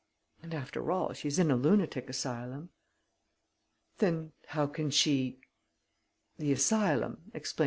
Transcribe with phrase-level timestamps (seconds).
[0.41, 2.71] And, after all, she's in a lunatic asylum."
[3.99, 5.41] "Then how can she...?"
[6.39, 7.59] "The asylum," explained M.